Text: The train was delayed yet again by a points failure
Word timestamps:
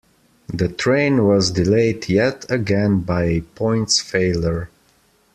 The 0.51 0.67
train 0.67 1.27
was 1.27 1.51
delayed 1.51 2.09
yet 2.09 2.49
again 2.49 3.01
by 3.01 3.23
a 3.25 3.41
points 3.41 4.01
failure 4.01 4.67